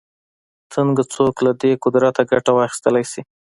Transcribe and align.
څنګه 0.73 1.01
څوک 1.15 1.35
له 1.45 1.51
دې 1.61 1.71
قدرته 1.83 2.21
ګټه 2.31 2.51
واخیستلای 2.57 3.05
شي 3.11 3.21